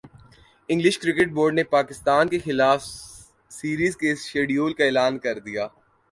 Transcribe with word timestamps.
English 0.69 0.97
cricket 0.99 1.31
board 1.31 1.53
نے 1.53 1.63
پاکستان 1.71 2.27
کیخلاف 2.27 2.85
series 3.51 3.97
کے 3.97 4.13
شیڈول 4.21 4.73
کا 4.73 4.83
اعلان 4.83 5.19
کر 5.19 5.39
دیا 5.39 5.67